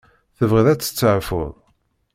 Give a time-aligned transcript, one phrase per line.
[0.37, 1.51] Tebɣiḍ ad testeεfuḍ?